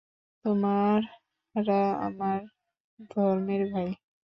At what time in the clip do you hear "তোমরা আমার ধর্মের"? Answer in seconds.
0.45-3.61